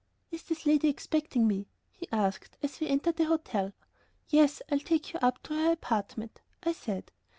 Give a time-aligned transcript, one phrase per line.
[0.31, 3.71] "Is this lady expecting me?" he asked, as we entered the hotel.
[4.29, 7.11] "Yes, I'll take you up to her apartment," I said.